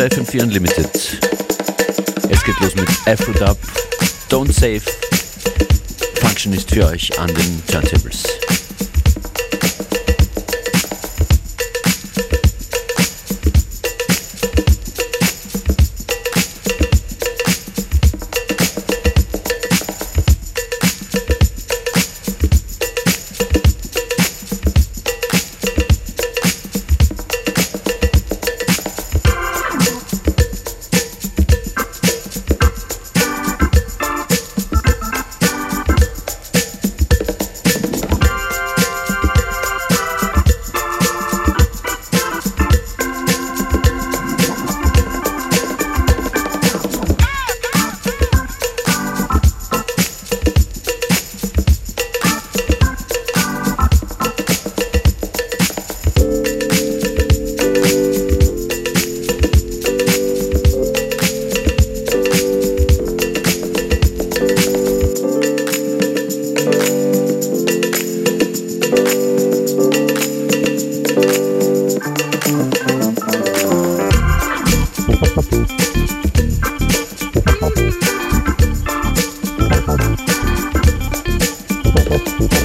Bei 0.00 0.06
FM4 0.06 0.44
Unlimited. 0.44 0.90
Es 2.30 2.42
geht 2.42 2.58
los 2.60 2.74
mit 2.74 2.88
Afrodub, 3.04 3.58
Don't 4.30 4.50
Save. 4.50 4.80
Function 6.22 6.54
ist 6.54 6.70
für 6.70 6.86
euch 6.86 7.18
an 7.18 7.26
den 7.26 7.62
Turntables. 7.66 8.22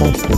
Heute 0.05 0.35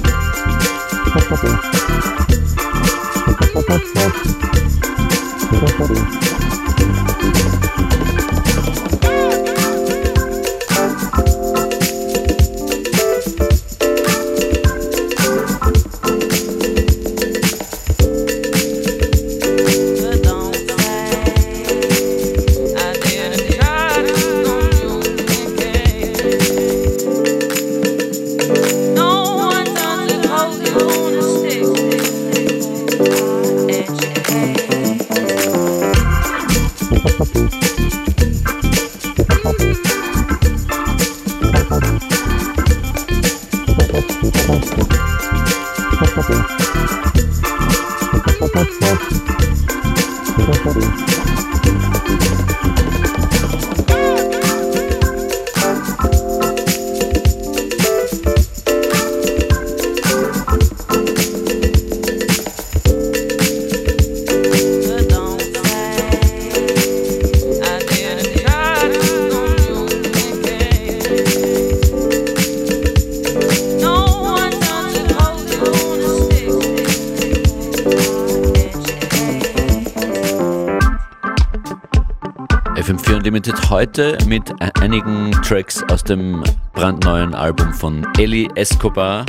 Tracks 85.47 85.81
aus 85.89 86.03
dem 86.03 86.43
brandneuen 86.73 87.33
Album 87.33 87.71
von 87.71 88.05
Eli 88.17 88.49
Escobar, 88.55 89.25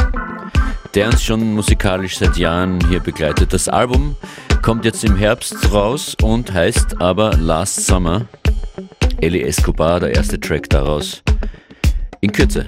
der 0.93 1.07
uns 1.07 1.23
schon 1.23 1.55
musikalisch 1.55 2.19
seit 2.19 2.37
Jahren 2.37 2.81
hier 2.89 2.99
begleitet. 2.99 3.53
Das 3.53 3.69
Album 3.69 4.17
kommt 4.61 4.85
jetzt 4.85 5.05
im 5.05 5.15
Herbst 5.15 5.73
raus 5.73 6.17
und 6.21 6.53
heißt 6.53 7.01
aber 7.01 7.37
Last 7.37 7.87
Summer. 7.87 8.27
Eli 9.21 9.43
Escobar, 9.43 10.01
der 10.01 10.17
erste 10.17 10.41
Track 10.41 10.69
daraus. 10.69 11.23
In 12.21 12.33
Kürze. 12.33 12.67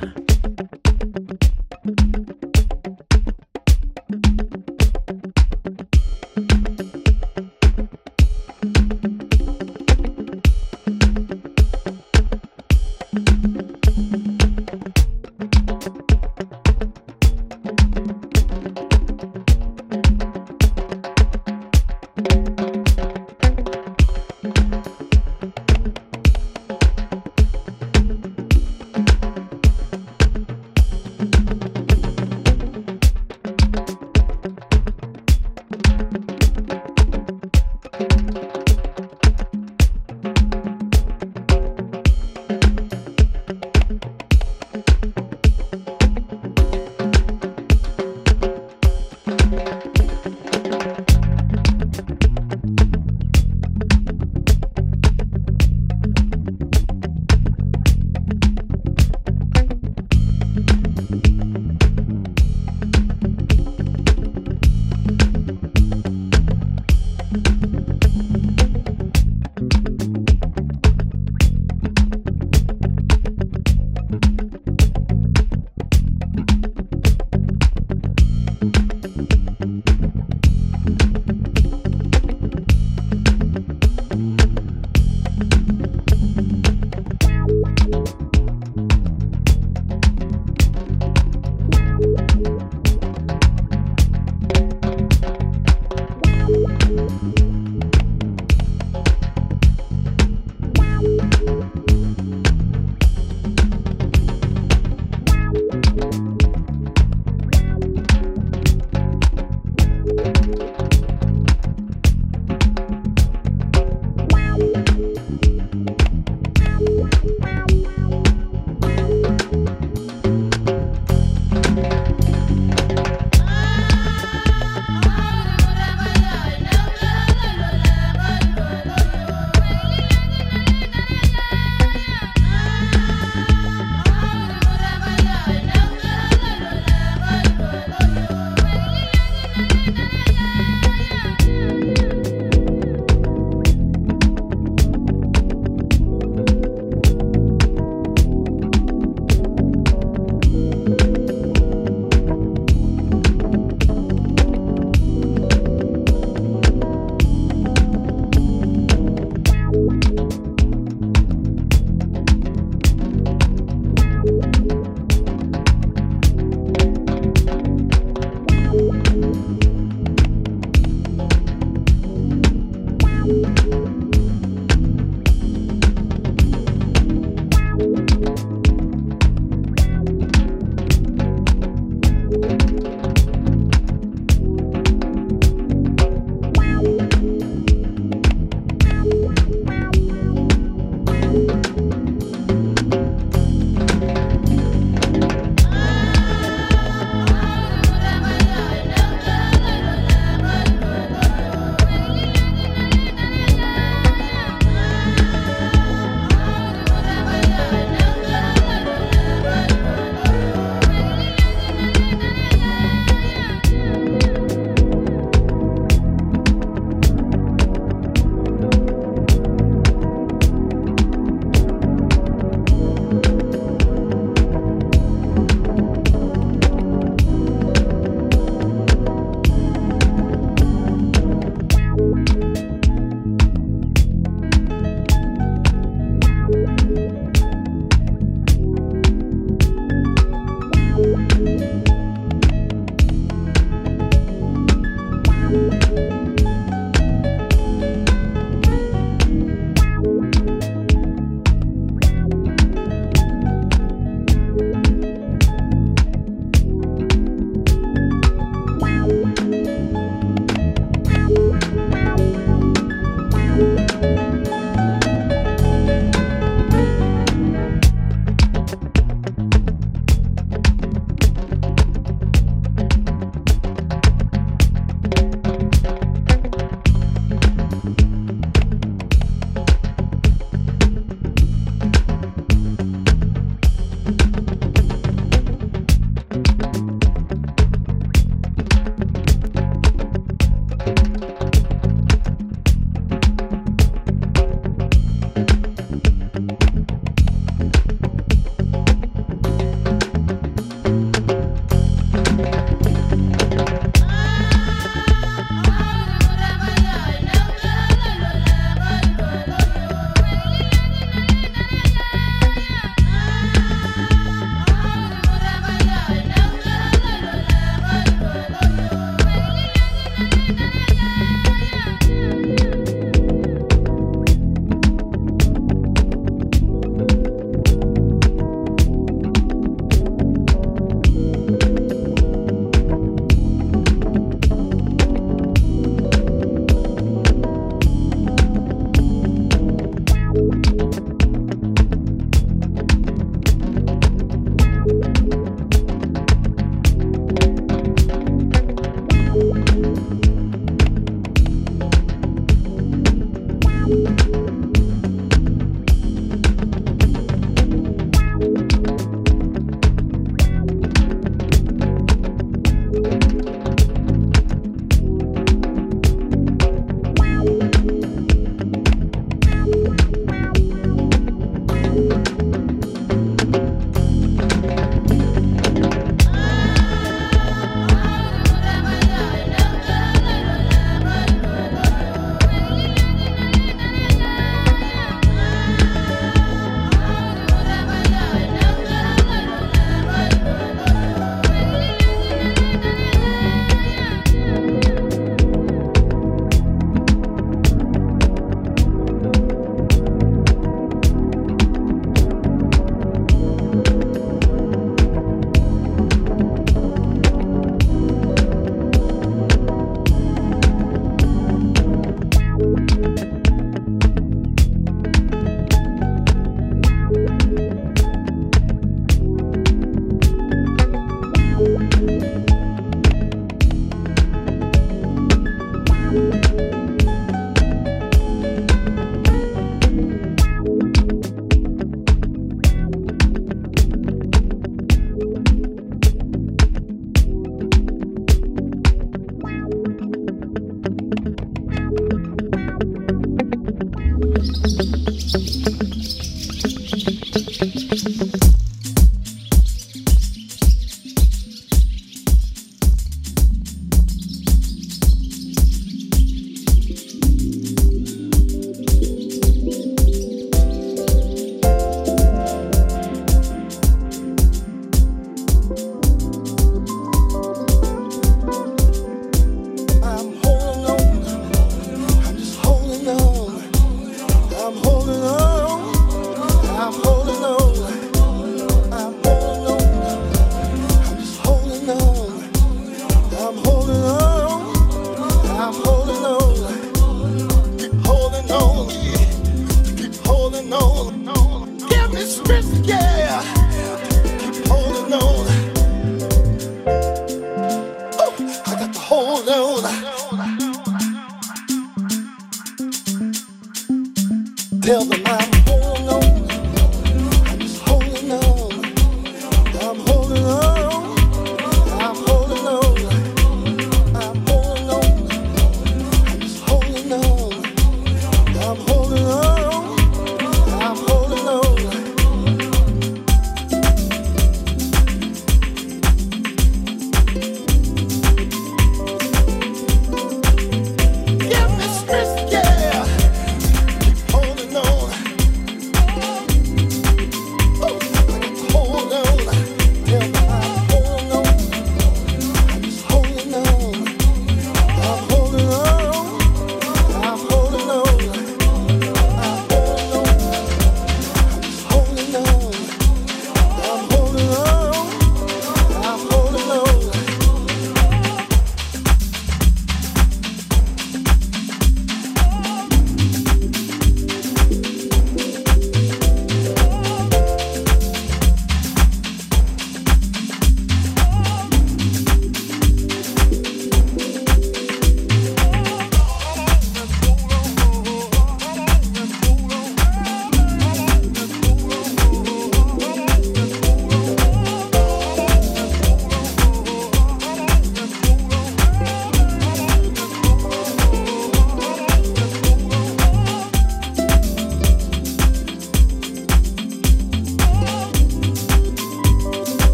Tell 504.83 505.05
the 505.05 505.19
lie. 505.19 505.40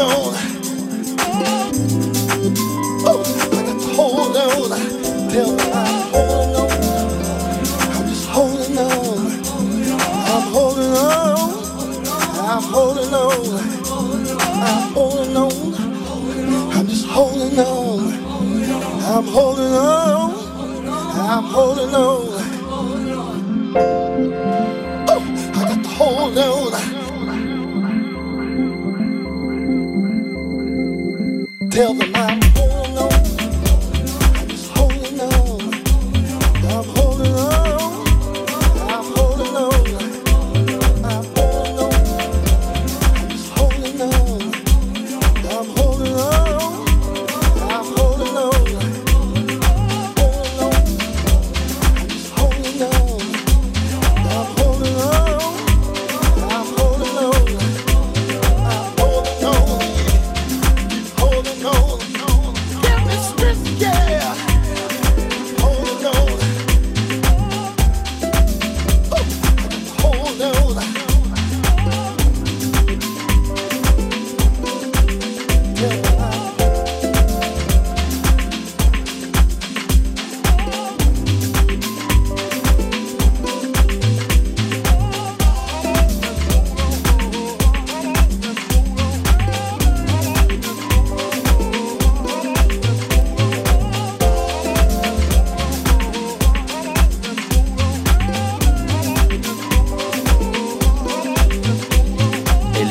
on. 0.00 0.34
Oh, 3.04 3.22
I 3.40 3.48
got 3.50 3.80
to 3.80 3.88
hold 3.94 4.36
on. 4.36 4.70
Tell 5.30 5.52
me 5.54 5.62
I'm 5.72 6.12
holding 6.12 6.56
on. 6.56 6.70
I'm 7.92 8.08
just 8.08 8.26
holding 8.28 8.78
on. 8.78 9.18
I'm 10.32 10.52
holding 10.52 10.94
on. 10.96 11.48
I'm 12.38 12.62
holding 12.62 13.14
on. 13.14 13.58
I'm 14.42 14.92
holding 14.94 15.36
on. 15.36 16.72
I'm 16.72 16.86
just 16.86 17.06
holding 17.06 17.58
on. 17.58 18.12
I'm 19.02 19.26
holding 19.26 19.74
on. 19.74 20.34
I'm 21.14 21.44
holding 21.44 21.94
on. 21.94 22.37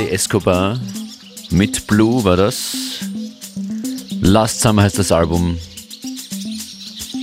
Escobar 0.06 0.80
mit 1.50 1.88
Blue 1.88 2.24
war 2.24 2.38
das. 2.38 2.76
Last 4.22 4.62
Summer 4.62 4.84
heißt 4.84 5.00
das 5.00 5.12
Album. 5.12 5.58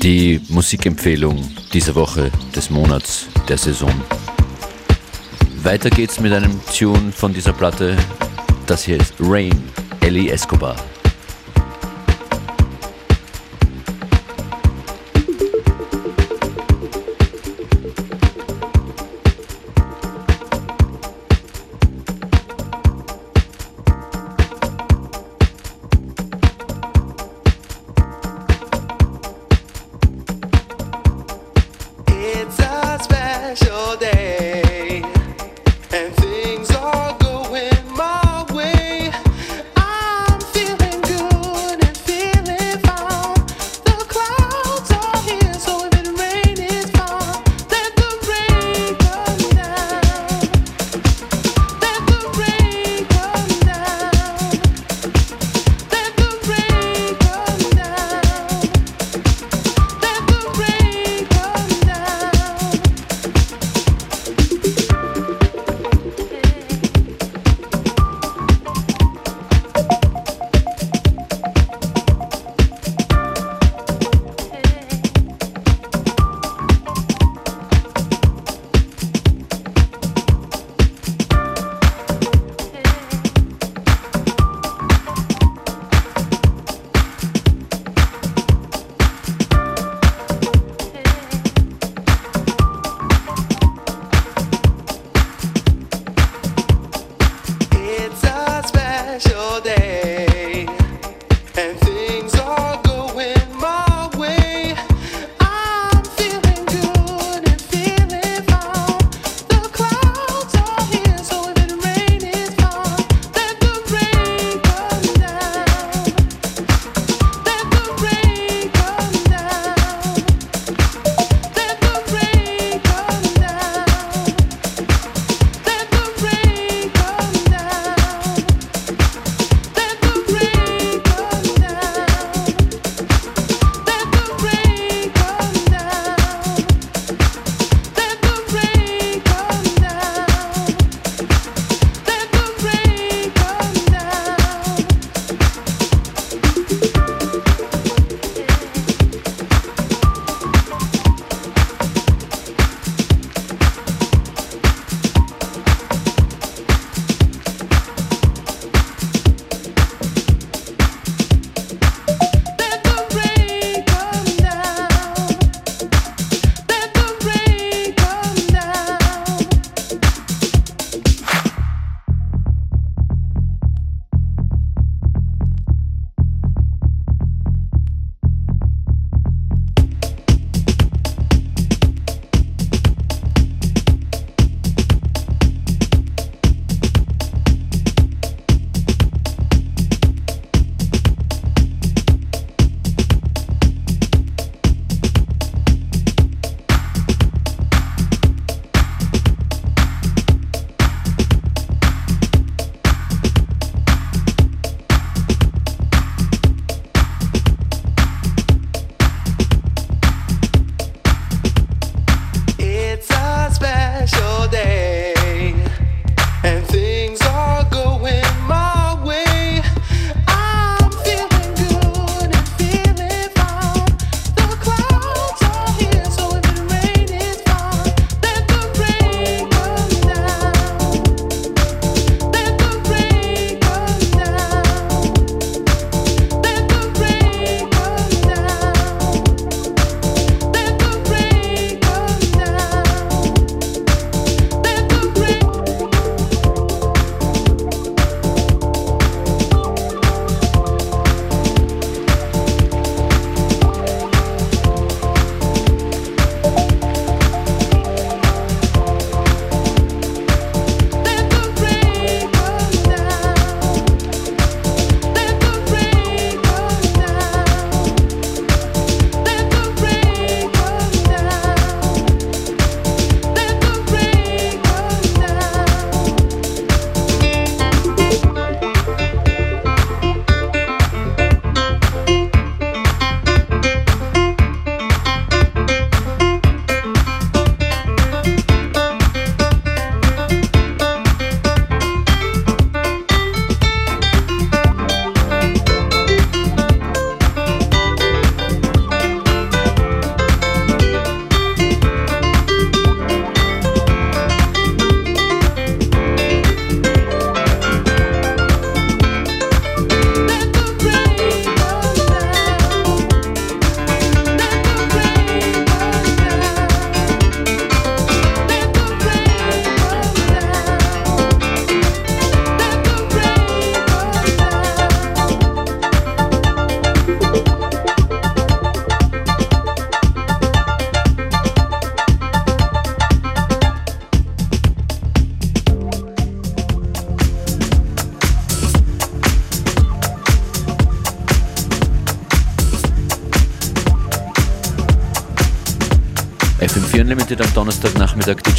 Die 0.02 0.40
Musikempfehlung 0.49 1.49
dieser 1.73 1.95
Woche, 1.95 2.31
des 2.54 2.71
Monats, 2.71 3.26
der 3.49 3.59
Saison. 3.59 3.93
Weiter 5.62 5.90
geht's 5.90 6.21
mit 6.21 6.33
einem 6.33 6.61
Tune 6.76 7.12
von 7.12 7.33
dieser 7.33 7.52
Platte. 7.52 7.97
Das 8.66 8.85
hier 8.85 8.99
ist 8.99 9.14
Rain, 9.21 9.62
Ellie 10.00 10.31
Escobar. 10.31 10.76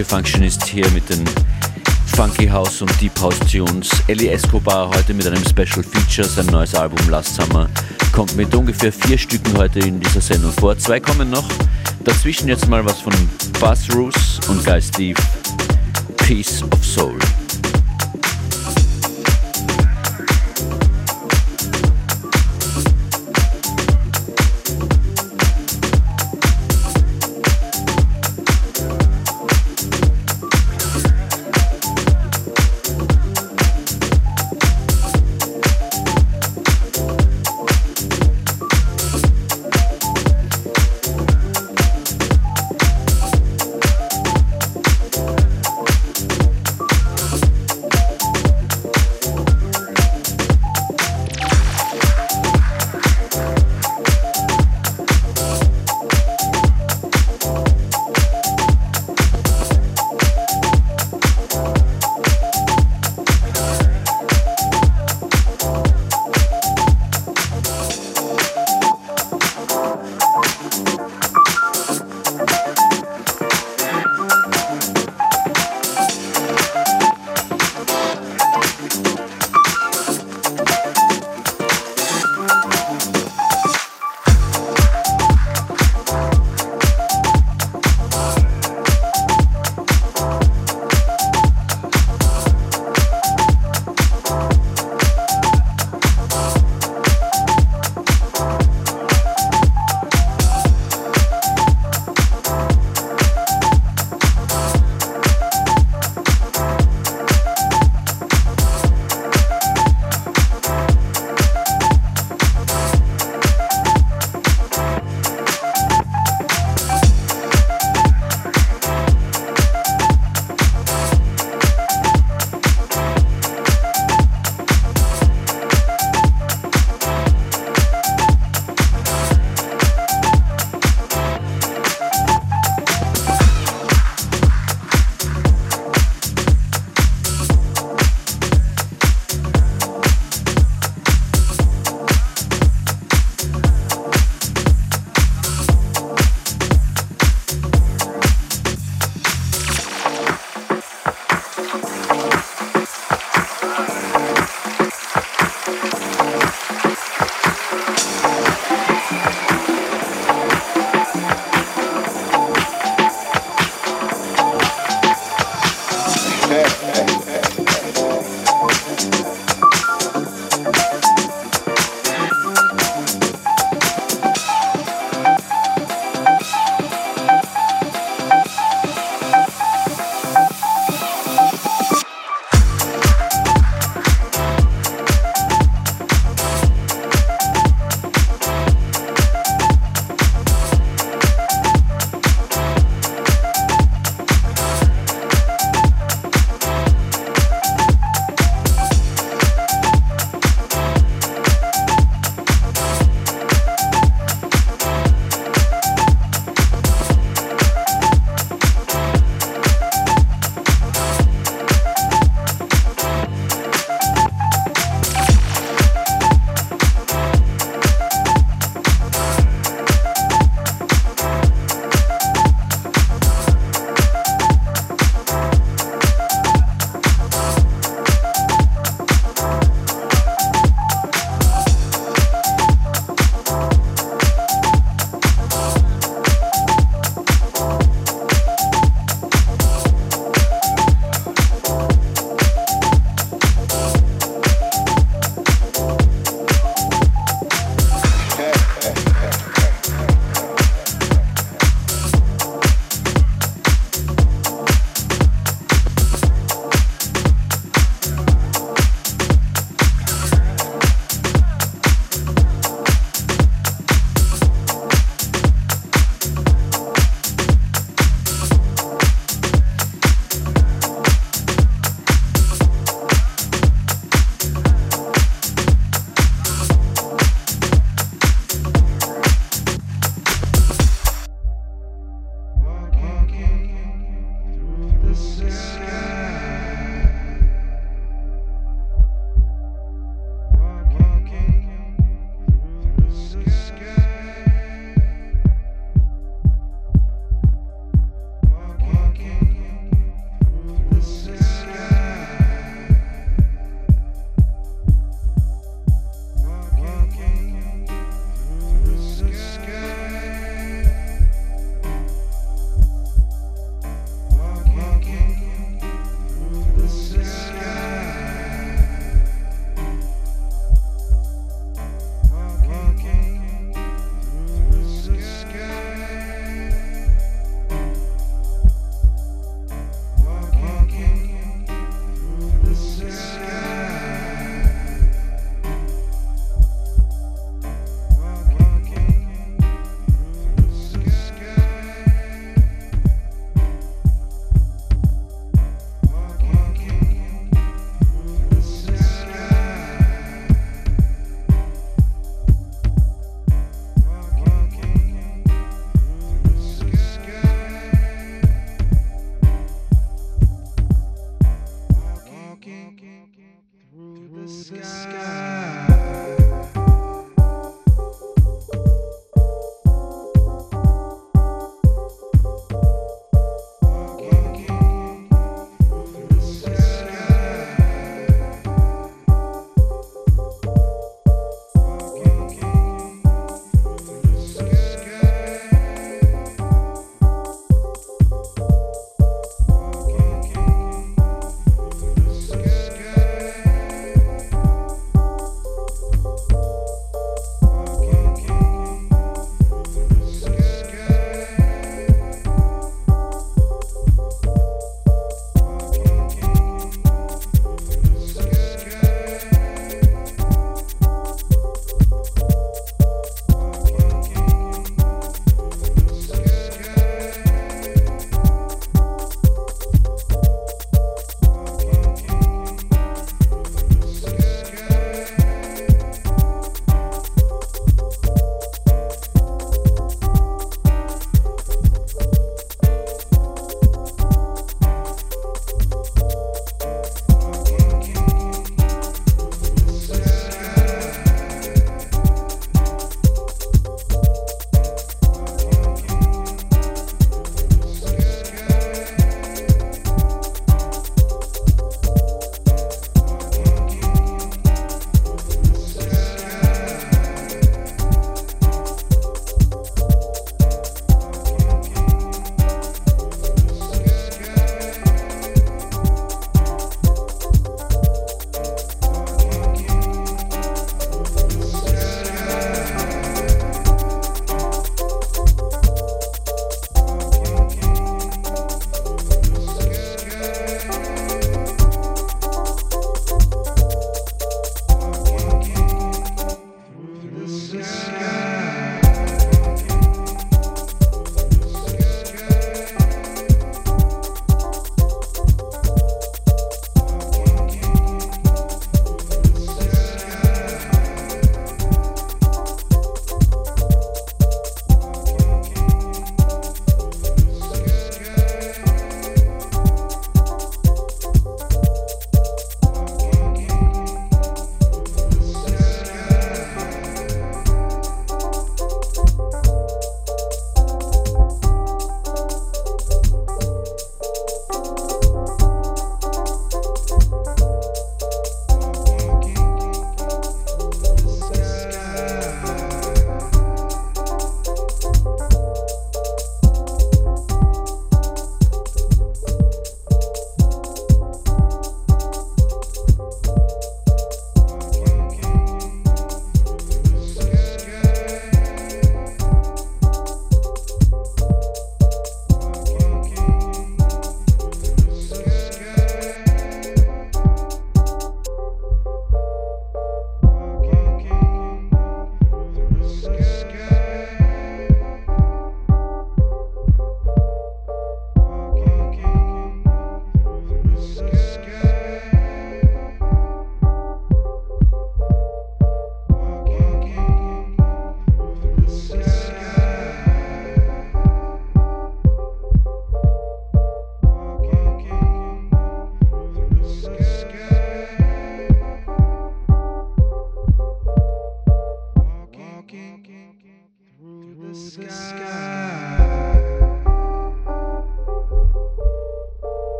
DJ 0.00 0.04
Functionist 0.04 0.64
hier 0.64 0.88
mit 0.90 1.08
den 1.10 1.24
Funky 2.16 2.46
House 2.48 2.80
und 2.80 3.00
Deep 3.00 3.20
House 3.20 3.38
Tunes. 3.40 3.90
Ellie 4.06 4.30
Escobar 4.30 4.88
heute 4.88 5.12
mit 5.12 5.26
einem 5.26 5.44
Special 5.44 5.84
Feature. 5.84 6.26
Sein 6.26 6.46
neues 6.46 6.74
Album 6.74 6.98
Last 7.10 7.34
Summer 7.34 7.68
kommt 8.12 8.34
mit 8.34 8.54
ungefähr 8.54 8.92
vier 8.92 9.18
Stücken 9.18 9.56
heute 9.58 9.80
in 9.80 10.00
dieser 10.00 10.22
Sendung 10.22 10.52
vor. 10.52 10.78
Zwei 10.78 11.00
kommen 11.00 11.28
noch. 11.28 11.48
Dazwischen 12.04 12.48
jetzt 12.48 12.66
mal 12.68 12.84
was 12.84 13.00
von 13.00 13.12
Buzz 13.60 13.88
Roos 13.94 14.40
und 14.48 14.64
Guy 14.64 14.80
Steve. 14.80 15.20
Peace 16.16 16.62
of 16.62 16.82
Soul. 16.82 17.18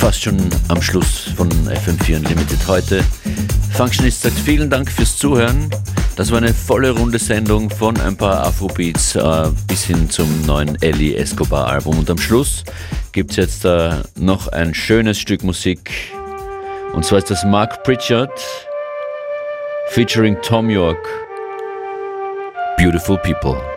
Fast 0.00 0.22
schon 0.22 0.38
am 0.68 0.80
Schluss 0.80 1.30
von 1.36 1.50
FM4 1.50 2.16
Unlimited 2.16 2.66
heute. 2.66 3.04
Functionist 3.74 4.22
sagt 4.22 4.38
vielen 4.38 4.70
Dank 4.70 4.90
fürs 4.90 5.18
Zuhören. 5.18 5.68
Das 6.16 6.30
war 6.30 6.38
eine 6.38 6.54
volle 6.54 6.92
runde 6.92 7.18
Sendung 7.18 7.68
von 7.68 8.00
ein 8.00 8.16
paar 8.16 8.46
Afrobeats 8.46 9.14
äh, 9.14 9.50
bis 9.66 9.84
hin 9.84 10.08
zum 10.08 10.46
neuen 10.46 10.80
Ellie 10.80 11.16
Escobar 11.16 11.66
Album. 11.66 11.98
Und 11.98 12.08
am 12.08 12.16
Schluss 12.16 12.64
gibt 13.12 13.32
es 13.32 13.36
jetzt 13.36 13.64
äh, 13.66 13.90
noch 14.18 14.48
ein 14.48 14.72
schönes 14.72 15.18
Stück 15.18 15.44
Musik. 15.44 15.90
Und 16.94 17.04
zwar 17.04 17.18
ist 17.18 17.30
das 17.30 17.44
Mark 17.44 17.84
Pritchard 17.84 18.32
featuring 19.88 20.38
Tom 20.40 20.70
York. 20.70 21.06
Beautiful 22.78 23.18
People. 23.18 23.69